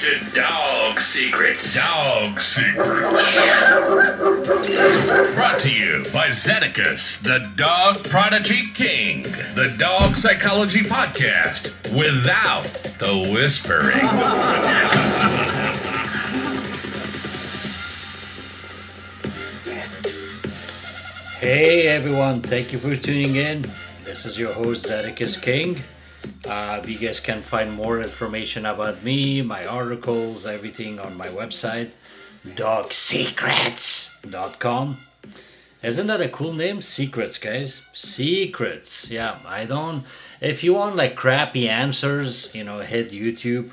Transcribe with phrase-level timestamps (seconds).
[0.00, 1.74] to Dog Secrets.
[1.74, 3.34] Dog Secrets.
[5.34, 9.24] Brought to you by Zeddicus, the Dog Prodigy King,
[9.54, 12.64] the Dog Psychology Podcast, without
[12.98, 13.98] the whispering.
[21.40, 23.70] Hey everyone, thank you for tuning in.
[24.04, 25.82] This is your host Zeddicus King.
[26.44, 31.90] Uh, you guys can find more information about me, my articles, everything on my website,
[32.46, 34.98] dogsecrets.com.
[35.82, 36.82] Isn't that a cool name?
[36.82, 37.80] Secrets, guys.
[37.94, 39.08] Secrets.
[39.08, 40.04] Yeah, I don't.
[40.40, 43.70] If you want like crappy answers, you know, hit YouTube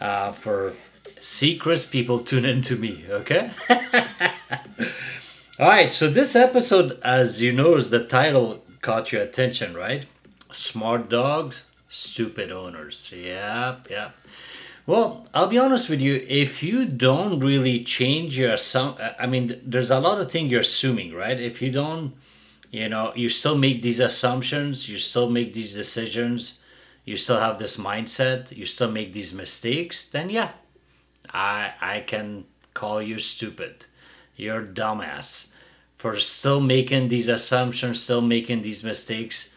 [0.00, 0.74] uh, for
[1.22, 1.84] secrets.
[1.84, 3.50] People tune into me, okay?
[5.58, 10.06] All right, so this episode, as you is the title caught your attention, right?
[10.52, 13.12] Smart dogs, stupid owners.
[13.14, 14.10] Yeah, yeah.
[14.86, 16.24] Well, I'll be honest with you.
[16.28, 20.60] If you don't really change your assum, I mean, there's a lot of things you're
[20.60, 21.40] assuming, right?
[21.40, 22.14] If you don't,
[22.70, 26.58] you know, you still make these assumptions, you still make these decisions,
[27.04, 30.50] you still have this mindset, you still make these mistakes, then yeah,
[31.32, 33.86] I I can call you stupid.
[34.36, 35.48] You're dumbass
[35.96, 39.50] for still making these assumptions, still making these mistakes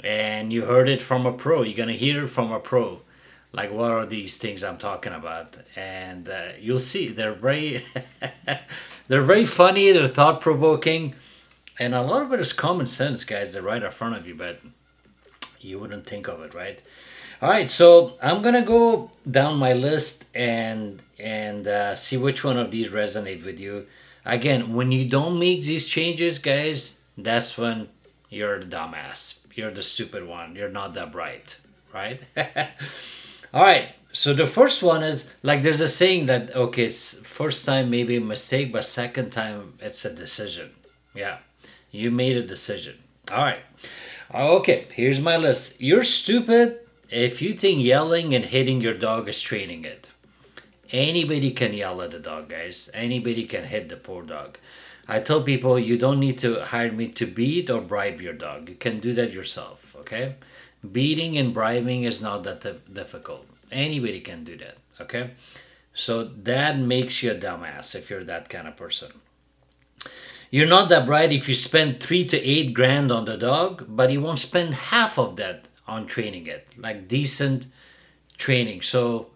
[0.00, 1.62] and you heard it from a pro.
[1.62, 3.00] You're gonna hear it from a pro.
[3.52, 5.56] Like what are these things I'm talking about?
[5.76, 7.84] And uh, you'll see they're very,
[9.08, 9.92] they're very funny.
[9.92, 11.14] They're thought provoking,
[11.78, 13.52] and a lot of it is common sense, guys.
[13.52, 14.60] They're right in front of you, but
[15.60, 16.80] you wouldn't think of it, right?
[17.40, 22.56] All right, so I'm gonna go down my list and and uh, see which one
[22.58, 23.86] of these resonate with you.
[24.24, 27.88] Again, when you don't make these changes, guys, that's when
[28.30, 30.56] you're the dumbass you're the stupid one.
[30.56, 31.58] You're not that bright,
[31.92, 32.20] right?
[33.54, 33.88] All right.
[34.12, 38.20] So the first one is like there's a saying that okay, first time maybe a
[38.20, 40.70] mistake, but second time it's a decision.
[41.14, 41.38] Yeah,
[41.90, 42.98] you made a decision.
[43.32, 43.62] All right.
[44.32, 45.80] Uh, okay, here's my list.
[45.80, 46.78] You're stupid
[47.08, 50.10] if you think yelling and hitting your dog is training it.
[50.90, 52.90] Anybody can yell at the dog, guys.
[52.94, 54.58] Anybody can hit the poor dog.
[55.06, 58.68] I tell people you don't need to hire me to beat or bribe your dog.
[58.68, 60.36] You can do that yourself, okay?
[60.90, 63.46] Beating and bribing is not that difficult.
[63.70, 65.32] Anybody can do that, okay?
[65.92, 69.12] So that makes you a dumbass if you're that kind of person.
[70.50, 74.10] You're not that bright if you spend three to eight grand on the dog, but
[74.10, 77.66] you won't spend half of that on training it, like decent
[78.38, 78.82] training.
[78.82, 79.28] So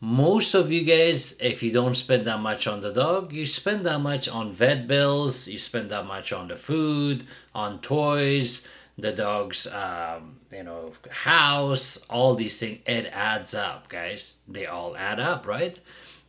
[0.00, 3.86] most of you guys, if you don't spend that much on the dog, you spend
[3.86, 8.66] that much on vet bills, you spend that much on the food, on toys,
[8.98, 12.80] the dog's, um, you know, house, all these things.
[12.86, 14.38] It adds up, guys.
[14.46, 15.78] They all add up, right?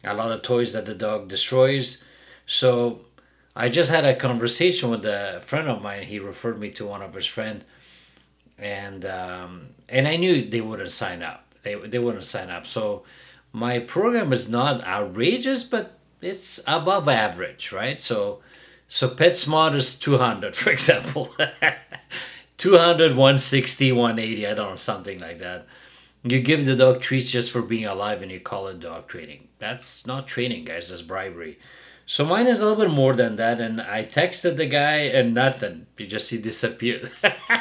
[0.03, 2.01] A lot of toys that the dog destroys.
[2.45, 3.01] So
[3.55, 6.03] I just had a conversation with a friend of mine.
[6.03, 7.65] He referred me to one of his friend,
[8.57, 11.43] and um, and I knew they wouldn't sign up.
[11.63, 12.67] They they wouldn't sign up.
[12.67, 13.03] So
[13.57, 17.99] my program is not outrageous, but it's above average, right?
[17.99, 18.41] So,
[18.87, 21.35] so PetSmart is 200, for example.
[22.57, 25.65] 200, 160, 180, I don't know, something like that.
[26.23, 29.47] You give the dog treats just for being alive and you call it dog training.
[29.59, 31.57] That's not training, guys, that's bribery.
[32.05, 35.33] So mine is a little bit more than that, and I texted the guy and
[35.33, 35.87] nothing.
[35.97, 37.11] You just see disappeared,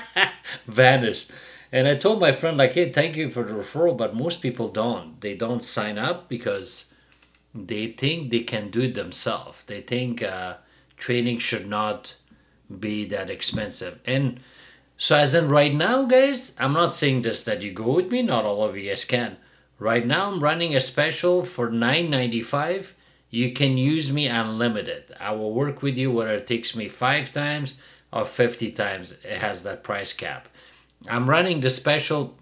[0.67, 1.33] vanished.
[1.77, 4.69] And I told my friend, like, hey, thank you for the referral, but most people
[4.69, 5.21] don't.
[5.21, 6.87] They don't sign up because
[7.55, 9.63] they think they can do it themselves.
[9.65, 10.55] They think uh,
[10.97, 12.15] training should not
[12.81, 14.01] be that expensive.
[14.07, 14.41] And
[14.97, 18.23] so, as in right now, guys, I'm not saying this that you go with me,
[18.23, 19.37] not all of you guys can.
[19.79, 22.95] Right now, I'm running a special for $9.95.
[23.29, 25.15] You can use me unlimited.
[25.21, 27.75] I will work with you whether it takes me five times
[28.11, 29.19] or 50 times.
[29.23, 30.49] It has that price cap.
[31.09, 32.37] I'm running the special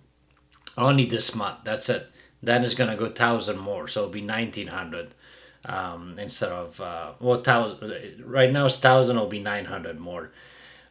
[0.76, 1.58] only this month.
[1.64, 2.06] That's it.
[2.42, 5.14] Then it's gonna go thousand more, so it'll be nineteen hundred
[5.64, 8.22] um, instead of uh, well thousand.
[8.24, 9.16] Right now it's thousand.
[9.16, 10.30] It'll be nine hundred more.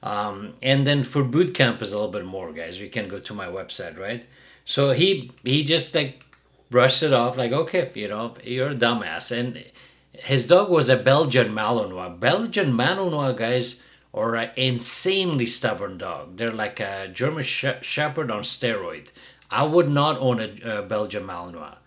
[0.02, 2.80] Um, and then for boot camp is a little bit more, guys.
[2.80, 4.26] You can go to my website, right?
[4.66, 6.24] So he he just like
[6.70, 9.32] brushed it off, like okay, you know, you're a dumbass.
[9.32, 9.64] And
[10.12, 12.20] his dog was a Belgian Malinois.
[12.20, 13.82] Belgian Malinois, guys
[14.14, 16.38] or an insanely stubborn dog.
[16.38, 19.10] They're like a German Shepherd on steroid.
[19.52, 21.78] I would not own a, a Belgian Malinois.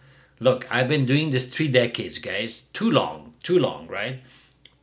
[0.40, 2.62] Look, I've been doing this three decades, guys.
[2.72, 4.20] Too long, too long, right?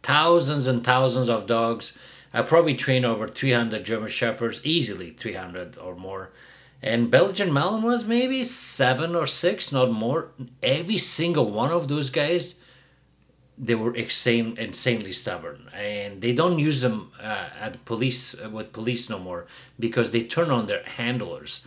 [0.01, 1.93] Thousands and thousands of dogs.
[2.33, 6.31] I probably train over 300 German Shepherds, easily 300 or more.
[6.81, 10.31] and Belgian Malinois maybe seven or six, not more.
[10.61, 12.55] Every single one of those guys,
[13.57, 18.73] they were insane, insanely stubborn, and they don't use them uh, at police uh, with
[18.73, 19.45] police no more
[19.79, 21.61] because they turn on their handlers.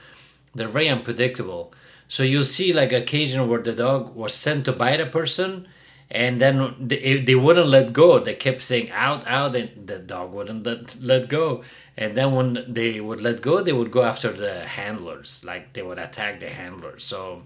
[0.55, 1.73] They're very unpredictable.
[2.09, 5.69] So you'll see like occasion where the dog was sent to bite a person,
[6.11, 8.19] and then they, they wouldn't let go.
[8.19, 11.63] They kept saying out, out, and the dog wouldn't let, let go.
[11.97, 15.83] And then when they would let go, they would go after the handlers, like they
[15.83, 17.05] would attack the handlers.
[17.05, 17.43] So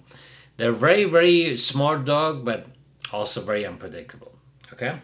[0.56, 2.66] they're very, very smart dog, but
[3.12, 4.29] also very unpredictable.
[4.80, 4.98] Okay.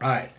[0.00, 0.32] All right.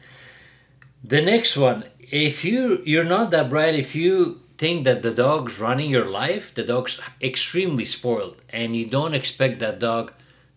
[1.04, 5.60] The next one, if you you're not that bright, if you think that the dog's
[5.60, 10.14] running your life, the dog's extremely spoiled, and you don't expect that dog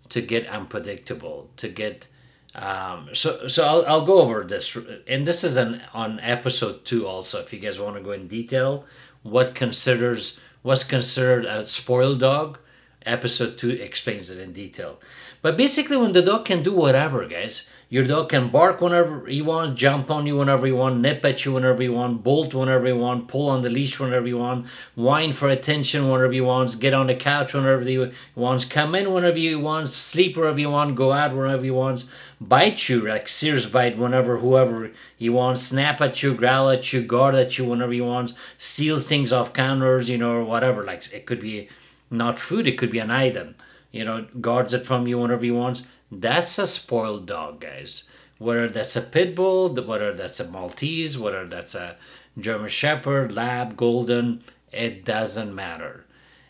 [0.09, 2.07] to get unpredictable, to get
[2.55, 7.07] um, so so I'll, I'll go over this, and this is an on episode two
[7.07, 7.41] also.
[7.41, 8.87] If you guys want to go in detail,
[9.23, 12.59] what considers what's considered a spoiled dog,
[13.05, 14.99] episode two explains it in detail.
[15.43, 19.43] But basically, when the dog can do whatever, guys, your dog can bark whenever he
[19.43, 22.87] wants, jump on you whenever you want, nip at you whenever you want, bolt whenever
[22.87, 26.81] you want, pull on the leash whenever you want, whine for attention whenever you want,
[26.81, 30.71] get on the couch whenever he wants, come in whenever you want, sleep wherever you
[30.71, 32.05] want, go out whenever you want,
[32.41, 37.03] bite you like Sears bite whenever whoever he wants, snap at you, growl at you,
[37.03, 40.83] guard at you whenever you want, steals things off counters, you know, or whatever.
[40.83, 41.69] Like it could be
[42.11, 43.57] not food, it could be an item.
[43.93, 48.05] You know, guards it from you whenever he wants that's a spoiled dog, guys.
[48.39, 51.97] Whether that's a pit bull, whether that's a Maltese, whether that's a
[52.39, 56.05] German Shepherd, Lab, Golden, it doesn't matter.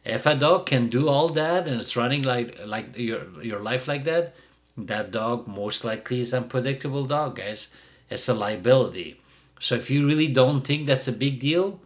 [0.04, 3.86] If a dog can do all that and it's running like like your your life
[3.86, 4.34] like that,
[4.76, 7.68] that dog most likely is unpredictable dog, guys.
[8.10, 9.20] It's a liability.
[9.60, 11.80] So if you really don't think that's a big deal,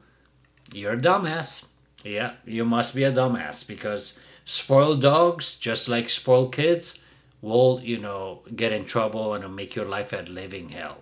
[0.73, 1.67] you're a dumbass.
[2.05, 4.17] Yeah, you must be a dumbass because
[4.47, 6.99] spoiled dogs, just like spoiled kids,
[7.43, 10.99] will, you know, get in trouble and make your life a living hell.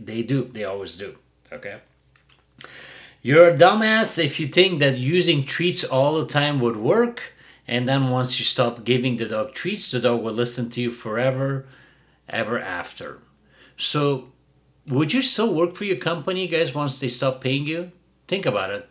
[0.00, 0.50] They do.
[0.52, 1.16] They always do.
[1.52, 1.78] Okay.
[3.22, 7.34] You're a dumbass if you think that using treats all the time would work,
[7.66, 10.90] and then once you stop giving the dog treats, the dog will listen to you
[10.90, 11.66] forever,
[12.28, 13.18] ever after.
[13.76, 14.32] So,
[14.86, 17.92] would you still work for your company, guys, once they stop paying you?
[18.26, 18.88] Think about it.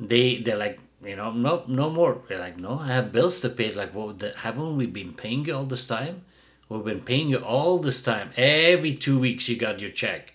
[0.00, 2.22] They they're like, you know, no, no more.
[2.28, 3.72] They're like, no, I have bills to pay.
[3.72, 6.22] Like, what the, haven't we been paying you all this time?
[6.68, 8.30] We've been paying you all this time.
[8.36, 10.34] Every two weeks, you got your check.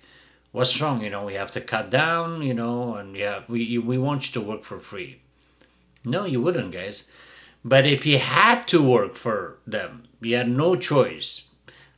[0.51, 1.01] What's wrong?
[1.01, 2.41] You know, we have to cut down.
[2.41, 5.19] You know, and yeah, we we want you to work for free.
[6.05, 7.03] No, you wouldn't, guys.
[7.63, 11.49] But if you had to work for them, you had no choice.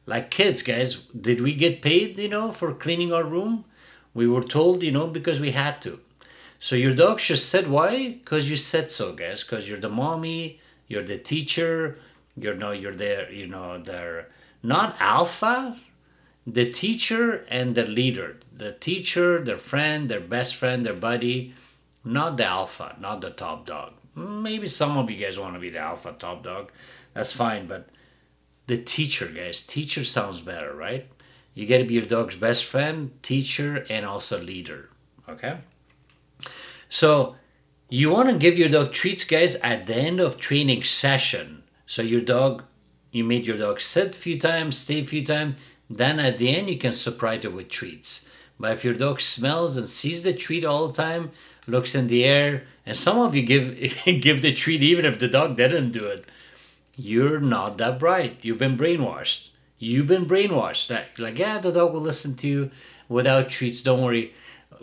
[0.06, 2.18] Like kids, guys, did we get paid?
[2.20, 3.66] You know, for cleaning our room?
[4.14, 6.00] We were told, you know, because we had to.
[6.60, 8.14] So your dog just said why?
[8.14, 9.44] Because you said so, guys.
[9.44, 12.00] Because you're the mommy, you're the teacher,
[12.38, 14.30] you know, you're there, you know, they're
[14.64, 15.78] not alpha,
[16.46, 18.38] the teacher and the leader.
[18.56, 21.54] The teacher, their friend, their best friend, their buddy,
[22.04, 23.94] not the alpha, not the top dog.
[24.16, 26.72] Maybe some of you guys want to be the alpha top dog.
[27.14, 27.90] That's fine, but
[28.68, 31.08] the teacher, guys, teacher sounds better, right?
[31.54, 34.90] You got to be your dog's best friend, teacher, and also leader.
[35.28, 35.58] Okay?
[36.96, 37.36] So
[37.90, 41.64] you want to give your dog treats, guys, at the end of training session.
[41.86, 42.64] So your dog,
[43.12, 45.58] you made your dog sit a few times, stay a few times.
[45.90, 48.30] Then at the end, you can surprise it with treats.
[48.58, 51.32] But if your dog smells and sees the treat all the time,
[51.68, 55.28] looks in the air, and some of you give give the treat even if the
[55.28, 56.24] dog didn't do it,
[56.96, 58.46] you're not that bright.
[58.46, 59.50] You've been brainwashed.
[59.78, 60.90] You've been brainwashed.
[60.90, 62.72] Like, like yeah, the dog will listen to you
[63.10, 63.82] without treats.
[63.82, 64.34] Don't worry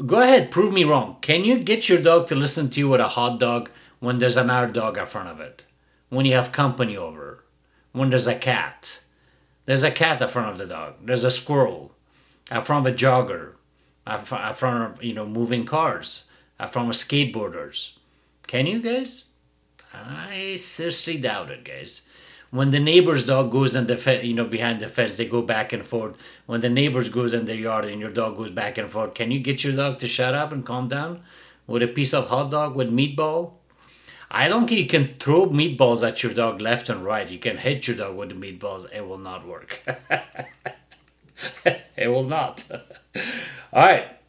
[0.06, 1.16] Go ahead, prove me wrong.
[1.20, 3.70] Can you get your dog to listen to you with a hot dog
[4.00, 5.64] when there's another dog in front of it?
[6.08, 7.44] When you have company over?
[7.92, 9.02] When there's a cat?
[9.66, 10.94] There's a cat in front of the dog.
[11.04, 11.92] There's a squirrel
[12.50, 13.52] in front of a jogger,
[14.06, 16.24] in front of you know moving cars,
[16.58, 17.90] in front of skateboarders.
[18.46, 19.24] Can you guys?
[19.94, 22.02] I seriously doubt it, guys
[22.52, 25.42] when the neighbor's dog goes in the fe- you know behind the fence they go
[25.42, 26.14] back and forth.
[26.46, 29.30] When the neighbors goes in their yard and your dog goes back and forth can
[29.30, 31.22] you get your dog to shut up and calm down
[31.66, 33.54] with a piece of hot dog with meatball?
[34.30, 37.28] I don't think you can throw meatballs at your dog left and right.
[37.28, 38.86] You can hit your dog with the meatballs.
[38.92, 39.80] It will not work.
[41.96, 42.64] It will not.
[43.72, 44.21] All right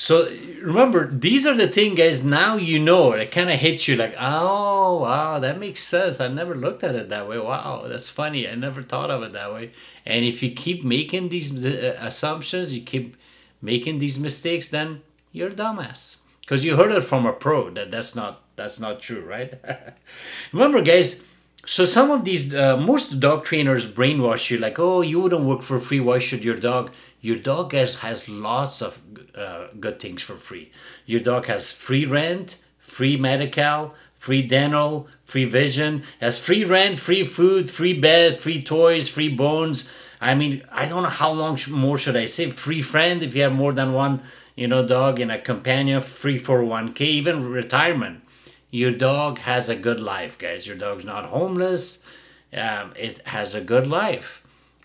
[0.00, 0.30] so
[0.62, 2.24] remember, these are the thing, guys.
[2.24, 3.12] Now you know.
[3.12, 6.20] It kind of hits you like, oh wow, that makes sense.
[6.20, 7.38] I never looked at it that way.
[7.38, 8.48] Wow, that's funny.
[8.48, 9.72] I never thought of it that way.
[10.06, 13.14] And if you keep making these uh, assumptions, you keep
[13.60, 15.02] making these mistakes, then
[15.32, 16.16] you're a dumbass.
[16.40, 19.52] because you heard it from a pro that that's not that's not true, right?
[20.52, 21.24] Remember, guys.
[21.66, 25.60] So some of these, uh, most dog trainers brainwash you like, oh, you wouldn't work
[25.62, 26.00] for free.
[26.00, 26.90] Why should your dog?
[27.20, 29.00] Your dog has has lots of
[29.34, 30.70] uh, good things for free.
[31.06, 37.24] Your dog has free rent, free medical, free dental, free vision, has free rent, free
[37.24, 39.88] food, free bed, free toys, free bones.
[40.20, 42.50] I mean, I don't know how long more should I say.
[42.50, 44.22] Free friend if you have more than one,
[44.54, 46.02] you know, dog and a companion.
[46.02, 48.22] Free for one k, even retirement.
[48.70, 50.66] Your dog has a good life, guys.
[50.66, 52.04] Your dog's not homeless.
[52.52, 54.39] Um, it has a good life.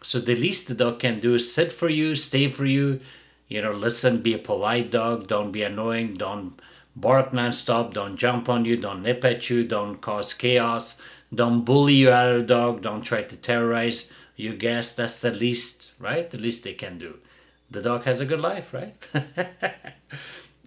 [0.06, 3.00] So the least the dog can do is sit for you, stay for you,
[3.48, 6.62] you know, listen, be a polite dog, don't be annoying, don't
[6.96, 11.02] bark nonstop, don't jump on you, don't nip at you, don't cause chaos,
[11.34, 14.96] don't bully your other dog, don't try to terrorize your guest.
[14.96, 16.30] That's the least, right?
[16.30, 17.18] The least they can do.
[17.72, 18.96] The dog has a good life, right?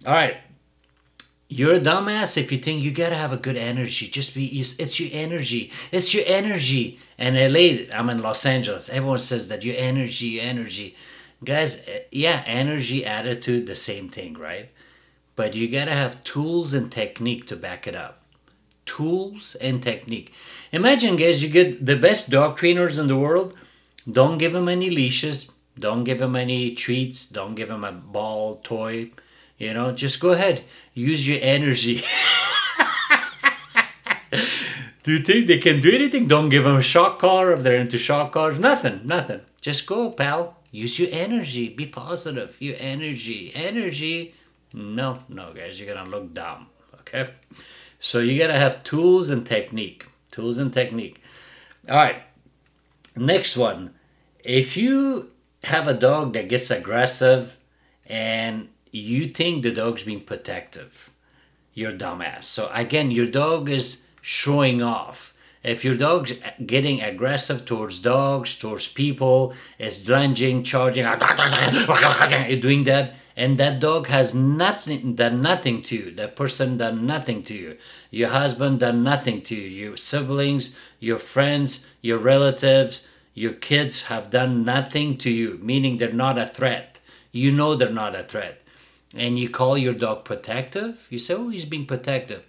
[0.05, 0.35] All right.
[1.51, 4.07] You're a dumbass if you think you gotta have a good energy.
[4.07, 5.71] Just be, it's your energy.
[5.91, 6.99] It's your energy.
[7.17, 8.87] And LA, I'm in Los Angeles.
[8.87, 10.95] Everyone says that your energy, energy.
[11.43, 14.69] Guys, eh, yeah, energy, attitude, the same thing, right?
[15.35, 18.21] But you gotta have tools and technique to back it up.
[18.85, 20.31] Tools and technique.
[20.71, 23.55] Imagine, guys, you get the best dog trainers in the world.
[24.09, 25.49] Don't give them any leashes.
[25.79, 27.25] Don't give them any treats.
[27.25, 29.09] Don't give them a ball, toy
[29.59, 30.63] you know, just go ahead,
[30.93, 31.97] use your energy.
[35.03, 36.27] do you think they can do anything?
[36.27, 38.57] Don't give them a shock car if they're into shock cars.
[38.57, 39.41] Nothing, nothing.
[39.61, 40.55] Just go, pal.
[40.71, 41.67] Use your energy.
[41.69, 42.55] Be positive.
[42.59, 43.51] Your energy.
[43.53, 44.33] Energy.
[44.73, 46.67] No, no, guys, you're gonna look dumb.
[47.01, 47.31] Okay?
[47.99, 50.07] So you gotta have tools and technique.
[50.31, 51.21] Tools and technique.
[51.89, 52.21] All right.
[53.15, 53.93] Next one.
[54.41, 55.31] If you
[55.63, 57.57] have a dog that gets aggressive
[58.05, 61.11] and you think the dog's being protective.
[61.73, 62.45] You're dumbass.
[62.45, 65.33] So again, your dog is showing off.
[65.61, 66.33] If your dog's
[66.65, 71.03] getting aggressive towards dogs, towards people, is lunging, charging,
[72.61, 76.11] doing that, and that dog has nothing done nothing to you.
[76.11, 77.77] That person done nothing to you.
[78.09, 79.87] Your husband done nothing to you.
[79.87, 86.11] Your siblings, your friends, your relatives, your kids have done nothing to you, meaning they're
[86.11, 86.99] not a threat.
[87.31, 88.61] You know they're not a threat
[89.13, 92.47] and you call your dog protective, you say, oh, he's being protective.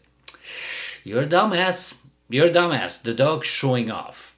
[1.04, 1.98] You're a dumbass.
[2.28, 3.02] You're a dumbass.
[3.02, 4.36] The dog's showing off.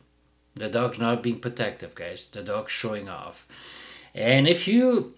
[0.54, 2.26] The dog's not being protective, guys.
[2.26, 3.46] The dog's showing off.
[4.14, 5.14] And if you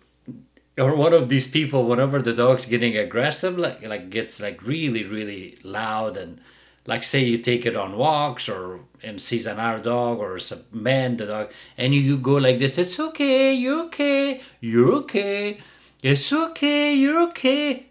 [0.79, 5.05] are one of these people, whenever the dog's getting aggressive, like like gets like really,
[5.05, 6.41] really loud and
[6.87, 10.41] like say you take it on walks or and sees another dog or a
[10.75, 15.59] man, the dog, and you go like this, it's okay, you're okay, you're okay
[16.05, 17.87] it's okay, you're okay.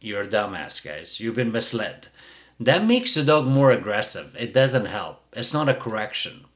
[0.00, 1.20] You're a dumbass, guys.
[1.20, 2.08] You've been misled.
[2.58, 4.34] That makes the dog more aggressive.
[4.38, 5.22] It doesn't help.
[5.34, 6.46] It's not a correction.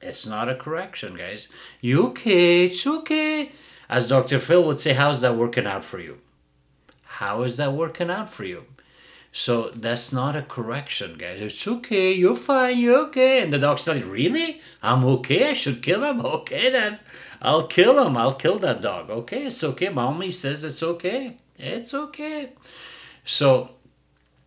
[0.00, 1.48] It's not a correction, guys.
[1.82, 2.64] You okay?
[2.64, 3.52] It's okay.
[3.90, 4.38] As Dr.
[4.38, 6.20] Phil would say, how's that working out for you?
[7.20, 8.64] How is that working out for you?
[9.36, 11.40] So that's not a correction, guys.
[11.40, 13.42] It's okay, you're fine, you're okay.
[13.42, 14.60] And the dog's like, Really?
[14.80, 16.20] I'm okay, I should kill him.
[16.24, 17.00] Okay then.
[17.42, 18.16] I'll kill him.
[18.16, 19.10] I'll kill that dog.
[19.10, 19.88] Okay, it's okay.
[19.88, 21.36] Mommy says it's okay.
[21.58, 22.52] It's okay.
[23.24, 23.70] So,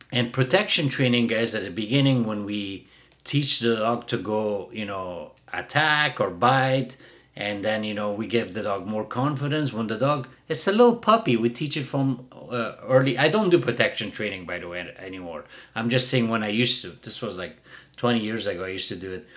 [0.09, 2.87] and protection training, guys, at the beginning when we
[3.25, 6.95] teach the dog to go, you know, attack or bite,
[7.37, 9.71] and then you know we give the dog more confidence.
[9.71, 11.37] When the dog it's a little puppy.
[11.37, 13.17] We teach it from uh, early.
[13.17, 15.45] I don't do protection training by the way anymore.
[15.75, 16.89] I'm just saying when i used to.
[17.03, 17.57] This was like
[17.97, 19.27] 20 years ago i used to do it.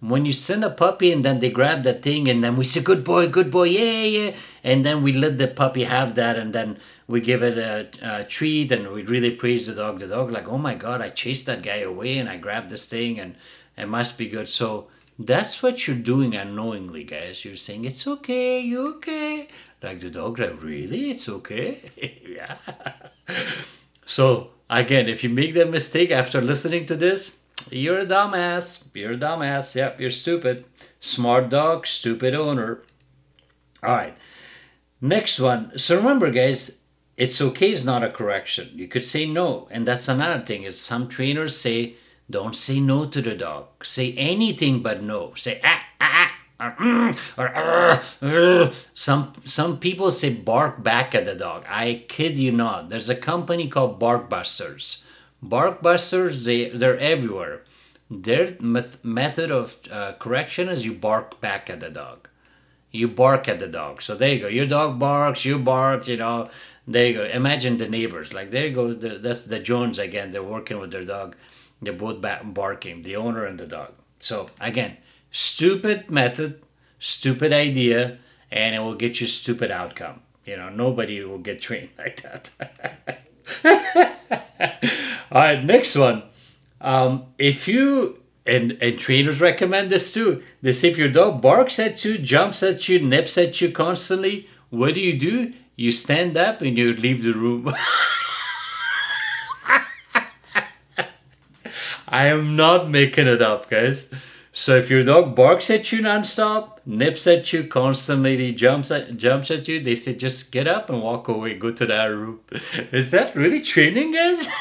[0.00, 2.82] When you send a puppy and then they grab that thing and then we say
[2.82, 6.52] good boy good boy yeah yeah and then we let the puppy have that and
[6.52, 10.00] then we give it a, a, treat and we really praise the dog.
[10.00, 12.86] The dog like oh my god i chased that guy away and i grabbed this
[12.86, 13.36] thing and
[13.78, 14.50] it must be good.
[14.50, 14.88] So
[15.18, 19.48] that's what you're doing unknowingly guys you're saying it's okay you okay
[19.82, 21.80] like the dog like really it's okay
[22.26, 22.56] yeah
[24.06, 27.38] so again if you make that mistake after listening to this
[27.70, 28.84] you're a dumbass.
[28.94, 29.74] You're a dumbass.
[29.74, 30.64] Yep, you're stupid.
[31.00, 32.82] Smart dog, stupid owner.
[33.82, 34.16] All right.
[35.00, 35.78] Next one.
[35.78, 36.78] So remember, guys,
[37.16, 38.70] it's okay is not a correction.
[38.74, 39.68] You could say no.
[39.70, 41.94] And that's another thing is some trainers say,
[42.30, 43.84] don't say no to the dog.
[43.84, 45.34] Say anything but no.
[45.34, 48.72] Say ah, ah, ah, mm, or, uh, uh.
[48.92, 51.64] some some people say bark back at the dog.
[51.68, 52.88] I kid you not.
[52.88, 55.02] There's a company called Bark Busters
[55.44, 57.62] Barkbusters, they, they're everywhere.
[58.10, 62.28] Their met- method of uh, correction is you bark back at the dog.
[62.90, 64.02] You bark at the dog.
[64.02, 64.48] So there you go.
[64.48, 66.46] Your dog barks, you bark, you know.
[66.86, 67.24] There you go.
[67.24, 68.32] Imagine the neighbors.
[68.32, 70.30] Like there goes the that's the Jones again.
[70.30, 71.36] They're working with their dog.
[71.82, 73.92] They're both barking, the owner and the dog.
[74.20, 74.96] So again,
[75.30, 76.62] stupid method,
[76.98, 78.18] stupid idea,
[78.50, 80.20] and it will get you stupid outcome.
[80.44, 82.50] You know, nobody will get trained like that.
[85.32, 86.22] All right, next one.
[86.80, 90.42] Um, if you and and trainers recommend this too.
[90.60, 94.48] They say if your dog barks at you, jumps at you, nips at you constantly,
[94.70, 95.52] what do you do?
[95.76, 97.74] You stand up and you leave the room.
[102.12, 104.06] I am not making it up, guys.
[104.52, 109.50] So if your dog barks at you nonstop, nips at you constantly, jumps at jumps
[109.50, 112.40] at you, they say just get up and walk away, go to that room.
[112.92, 114.46] Is that really training, guys?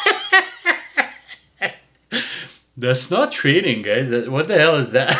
[2.78, 4.30] That's not training, guys.
[4.30, 5.16] What the hell is that?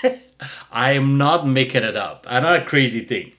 [0.70, 2.24] I am not making it up.
[2.30, 3.32] I'm not a crazy thing.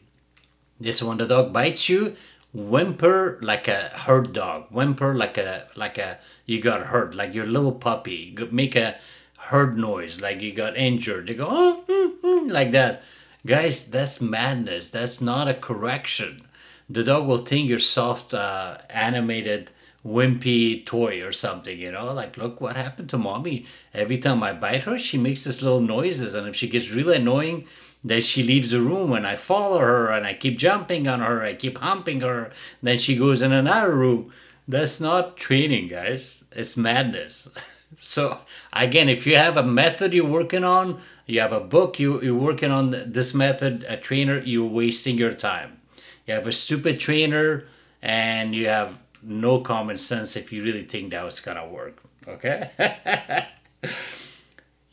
[0.80, 2.16] This when the dog bites you,
[2.54, 4.68] whimper like a hurt dog.
[4.70, 8.36] Whimper like a like a you got hurt, like your little puppy.
[8.51, 8.98] Make a
[9.38, 11.27] hurt noise, like you got injured.
[11.27, 13.04] They go oh, mm, mm, like that.
[13.46, 14.89] Guys, that's madness.
[14.89, 16.42] That's not a correction.
[16.89, 19.72] The dog will think you're soft, uh, animated,
[20.06, 21.77] wimpy toy or something.
[21.77, 23.66] You know, like look what happened to mommy.
[23.94, 27.18] Every time I bite her, she makes this little noises, and if she gets really
[27.18, 27.68] annoying
[28.04, 31.42] then she leaves the room and I follow her and I keep jumping on her,
[31.44, 32.51] I keep humping her,
[32.82, 34.32] then she goes in another room.
[34.68, 36.44] That's not training, guys.
[36.51, 37.50] It's madness.
[38.00, 38.39] So
[38.74, 42.36] again, if you have a method you're working on, you have a book you, you're
[42.36, 45.80] working on this method, a trainer, you're wasting your time.
[46.25, 47.66] You have a stupid trainer
[48.01, 52.04] and you have no common sense if you really think that was gonna work.
[52.27, 52.70] Okay?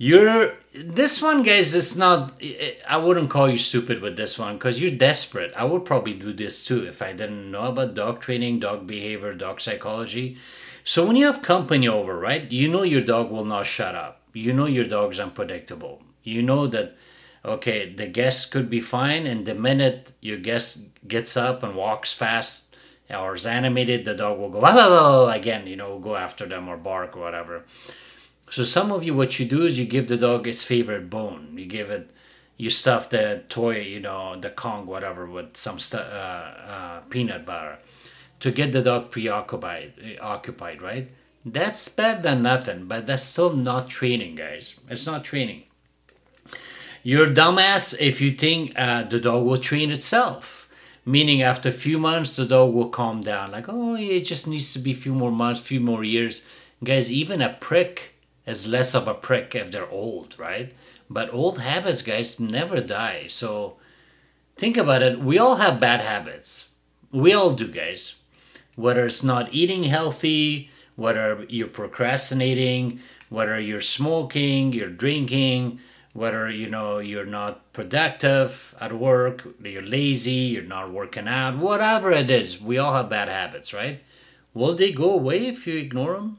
[0.05, 1.75] You're this one, guys.
[1.75, 2.39] It's not.
[2.87, 5.55] I wouldn't call you stupid with this one because you're desperate.
[5.57, 9.33] I would probably do this too if I didn't know about dog training, dog behavior,
[9.33, 10.37] dog psychology.
[10.85, 12.53] So when you have company over, right?
[12.53, 14.21] You know your dog will not shut up.
[14.35, 16.03] You know your dog's unpredictable.
[16.23, 16.99] You know that.
[17.43, 22.13] Okay, the guest could be fine, and the minute your guest gets up and walks
[22.13, 22.77] fast
[23.09, 25.67] or is animated, the dog will go again.
[25.67, 27.65] You know, go after them or bark or whatever.
[28.51, 31.55] So some of you, what you do is you give the dog its favorite bone.
[31.57, 32.11] You give it,
[32.57, 37.45] you stuff the toy, you know, the Kong, whatever, with some stu- uh, uh, peanut
[37.45, 37.79] butter
[38.41, 41.11] to get the dog preoccupied, occupied, right?
[41.45, 44.75] That's better than nothing, but that's still not training, guys.
[44.89, 45.65] It's not training.
[47.03, 50.69] You're dumbass if you think uh, the dog will train itself.
[51.05, 53.51] Meaning, after a few months, the dog will calm down.
[53.53, 56.41] Like, oh, it just needs to be a few more months, few more years.
[56.83, 58.14] Guys, even a prick
[58.47, 60.75] is less of a prick if they're old, right?
[61.09, 63.27] But old habits, guys, never die.
[63.29, 63.77] So
[64.57, 65.21] think about it.
[65.21, 66.69] We all have bad habits.
[67.11, 68.15] We all do, guys.
[68.77, 75.81] Whether it's not eating healthy, whether you're procrastinating, whether you're smoking, you're drinking,
[76.13, 82.13] whether you know you're not productive at work, you're lazy, you're not working out, whatever
[82.13, 84.01] it is, we all have bad habits, right?
[84.55, 86.39] Will they go away if you ignore them?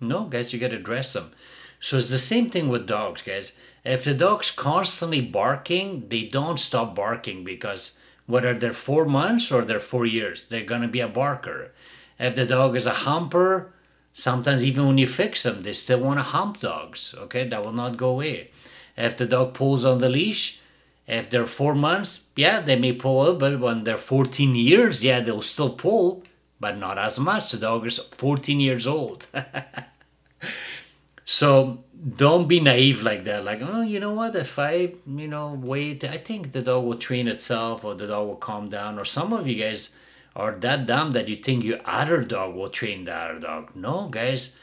[0.00, 1.32] No, guys, you got to dress them.
[1.80, 3.52] So it's the same thing with dogs, guys.
[3.84, 7.92] If the dog's constantly barking, they don't stop barking because
[8.26, 11.72] whether they're four months or they're four years, they're gonna be a barker.
[12.18, 13.72] If the dog is a humper,
[14.12, 17.14] sometimes even when you fix them, they still want to hump dogs.
[17.16, 18.50] Okay, that will not go away.
[18.96, 20.58] If the dog pulls on the leash,
[21.06, 25.42] if they're four months, yeah, they may pull but when they're 14 years, yeah, they'll
[25.42, 26.24] still pull
[26.58, 27.50] but not as much.
[27.50, 29.26] The dog is 14 years old.
[31.24, 31.84] so
[32.16, 33.44] don't be naive like that.
[33.44, 34.34] Like, oh, you know what?
[34.34, 38.28] If I, you know, wait, I think the dog will train itself or the dog
[38.28, 38.98] will calm down.
[38.98, 39.96] Or some of you guys
[40.34, 43.74] are that dumb that you think your other dog will train the other dog.
[43.74, 44.54] No, guys.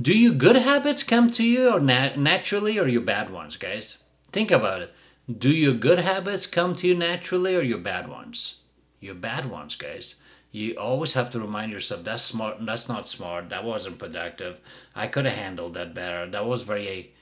[0.00, 3.98] Do your good habits come to you or nat- naturally or your bad ones, guys?
[4.30, 4.94] Think about it.
[5.38, 8.56] Do your good habits come to you naturally or your bad ones?
[9.00, 10.16] Your bad ones, guys
[10.50, 14.58] you always have to remind yourself that's smart that's not smart that wasn't productive.
[14.94, 16.28] I could have handled that better.
[16.30, 17.12] That was very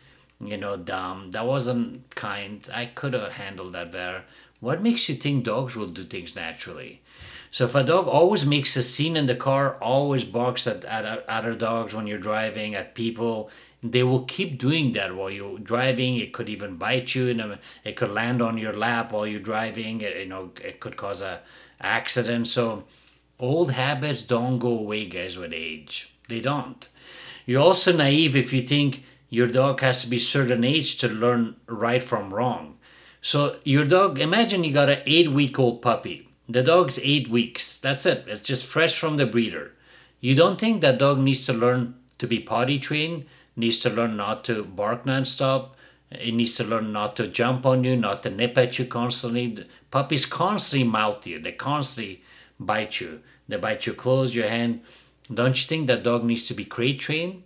[0.40, 1.30] you know dumb.
[1.32, 2.66] That wasn't kind.
[2.72, 4.24] I could have handled that better.
[4.60, 7.02] What makes you think dogs will do things naturally?
[7.50, 11.26] So if a dog always makes a scene in the car always barks at, at
[11.28, 13.50] other dogs when you're driving at people
[13.82, 16.16] they will keep doing that while you're driving.
[16.16, 20.00] It could even bite you and it could land on your lap while you're driving.
[20.00, 21.40] It, you know it could cause a
[21.80, 22.48] accident.
[22.48, 22.84] So
[23.38, 26.10] Old habits don't go away, guys, with age.
[26.28, 26.88] They don't.
[27.44, 31.56] You're also naive if you think your dog has to be certain age to learn
[31.66, 32.78] right from wrong.
[33.20, 37.76] So your dog, imagine you got an eight week old puppy, The dog's eight weeks.
[37.76, 38.24] That's it.
[38.26, 39.72] It's just fresh from the breeder.
[40.20, 44.16] You don't think that dog needs to learn to be potty trained, needs to learn
[44.16, 45.70] not to bark nonstop,
[46.10, 49.66] it needs to learn not to jump on you, not to nip at you constantly.
[49.90, 52.22] Puppies constantly mouth you, they constantly
[52.58, 53.20] bite you.
[53.48, 54.82] They bite your clothes, your hand.
[55.32, 57.42] Don't you think that dog needs to be crate trained?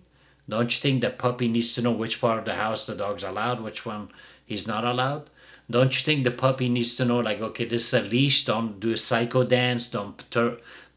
[0.49, 3.23] Don't you think that puppy needs to know which part of the house the dog's
[3.23, 4.09] allowed, which one
[4.45, 5.31] he's not allowed?
[5.71, 8.45] Don't you think the puppy needs to know, like, okay, this is a leash.
[8.45, 9.87] Don't do a psycho dance.
[9.87, 10.23] Don't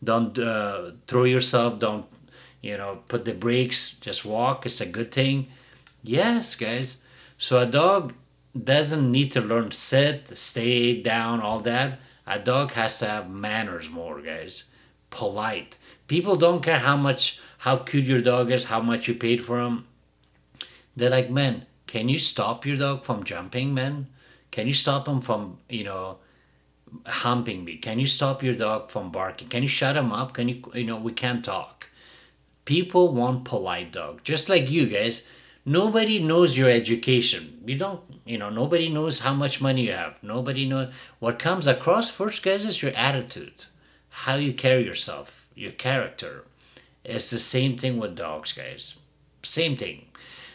[0.04, 1.80] don't uh, throw yourself.
[1.80, 2.06] Don't
[2.62, 3.00] you know?
[3.08, 3.92] Put the brakes.
[4.02, 4.66] Just walk.
[4.66, 5.48] It's a good thing.
[6.04, 6.98] Yes, guys.
[7.38, 8.14] So a dog
[8.62, 12.00] doesn't need to learn to sit, stay down, all that.
[12.26, 14.64] A dog has to have manners more, guys.
[15.10, 15.78] Polite.
[16.08, 19.60] People don't care how much, how cute your dog is, how much you paid for
[19.60, 19.86] him.
[20.96, 24.08] They're like, man, can you stop your dog from jumping, man?
[24.52, 26.20] Can you stop him from, you know,
[27.06, 27.78] humping me?
[27.78, 29.50] Can you stop your dog from barking?
[29.50, 30.34] Can you shut him up?
[30.34, 31.90] Can you, you know, we can't talk.
[32.66, 35.28] People want polite dog, just like you guys.
[35.66, 37.62] Nobody knows your education.
[37.66, 40.22] You don't, you know, nobody knows how much money you have.
[40.22, 43.66] Nobody knows what comes across first, guys, is your attitude,
[44.10, 46.46] how you carry yourself, your character.
[47.04, 48.96] It's the same thing with dogs, guys.
[49.42, 50.06] Same thing.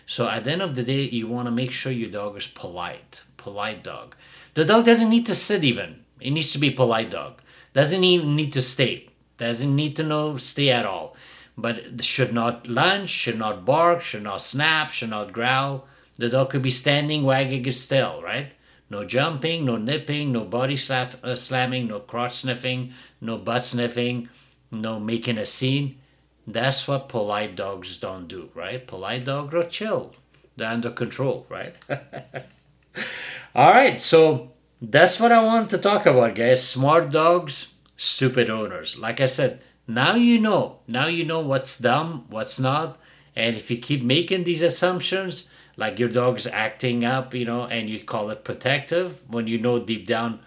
[0.06, 2.46] So at the end of the day, you want to make sure your dog is
[2.46, 4.14] polite polite dog.
[4.52, 6.04] The dog doesn't need to sit even.
[6.20, 7.40] It needs to be polite dog.
[7.72, 9.08] Doesn't even need to stay.
[9.38, 11.16] Doesn't need to know stay at all.
[11.60, 15.88] But should not lunge, should not bark, should not snap, should not growl.
[16.16, 18.52] The dog could be standing, wagging its tail, right?
[18.88, 24.28] No jumping, no nipping, no body slap, uh, slamming, no crotch sniffing, no butt sniffing,
[24.70, 25.98] no making a scene.
[26.46, 28.86] That's what polite dogs don't do, right?
[28.86, 30.12] Polite dogs are chill.
[30.56, 31.74] They're under control, right?
[33.54, 36.66] All right, so that's what I wanted to talk about, guys.
[36.66, 38.96] Smart dogs, stupid owners.
[38.96, 40.78] Like I said, now you know.
[40.86, 43.00] Now you know what's dumb, what's not.
[43.34, 47.88] And if you keep making these assumptions, like your dog's acting up, you know, and
[47.88, 50.40] you call it protective, when you know deep down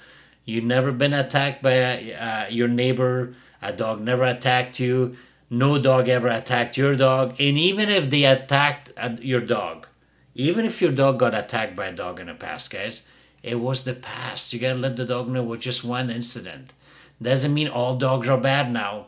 [0.45, 5.15] you've never been attacked by uh, your neighbor, a dog never attacked you,
[5.49, 9.88] no dog ever attacked your dog, and even if they attacked uh, your dog,
[10.34, 13.01] even if your dog got attacked by a dog in the past, guys,
[13.43, 14.54] it was the past.
[14.54, 16.73] You gotta let the dog know it was just one incident.
[17.21, 19.08] Doesn't mean all dogs are bad now.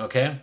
[0.00, 0.38] Okay?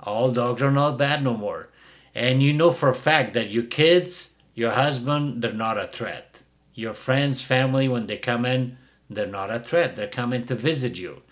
[0.00, 1.68] All dogs are not bad no more.
[2.14, 6.42] And you know for a fact that your kids, your husband, they're not a threat.
[6.74, 8.78] Your friends, family, when they come in,
[9.10, 9.96] they're not a threat.
[9.96, 11.22] They're coming to visit you.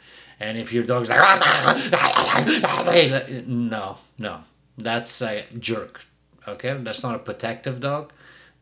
[0.40, 4.40] And if your dog's like, ah, ah, ah, no, no,
[4.76, 6.06] that's a jerk.
[6.46, 8.12] Okay, that's not a protective dog.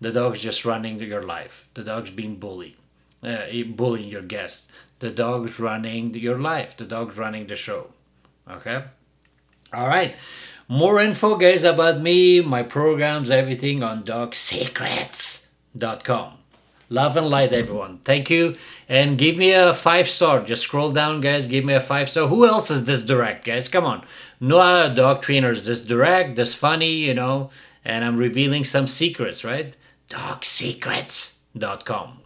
[0.01, 1.69] The dog's just running your life.
[1.75, 2.77] The dog's being bullied,
[3.23, 4.71] uh, bullying your guest.
[4.99, 6.77] The dog's running your life.
[6.77, 7.91] The dog's running the show.
[8.51, 8.85] Okay.
[9.73, 10.15] All right.
[10.69, 16.35] More info, guys, about me, my programs, everything on dogsecrets.com.
[16.89, 17.99] Love and light, everyone.
[18.05, 18.57] Thank you.
[18.89, 20.43] And give me a five star.
[20.43, 21.47] Just scroll down, guys.
[21.47, 22.27] Give me a five star.
[22.29, 23.69] Who else is this direct, guys?
[23.69, 24.05] Come on.
[24.41, 27.51] No other dog trainers this direct, this funny, you know
[27.85, 29.77] and I'm revealing some secrets, right?
[30.09, 32.19] Dogsecrets.com.